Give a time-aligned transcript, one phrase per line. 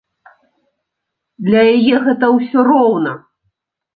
[1.49, 3.11] Для яе гэта ўсё роўна.